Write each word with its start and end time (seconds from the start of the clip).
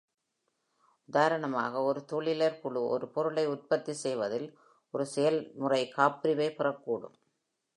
உதாரணமாக, 1.05 1.81
ஒரு 1.81 2.05
தொழிலர் 2.11 2.59
குழு 2.59 2.87
ஒரு 2.87 3.07
பொருளை 3.07 3.47
உற்பத்தி 3.47 3.93
செய்வதில் 3.93 4.57
ஒரு 4.91 5.05
செயல்முறை 5.05 5.89
காப்புரிமை 5.89 6.53
பெறக் 6.53 6.83
கூடும். 6.83 7.15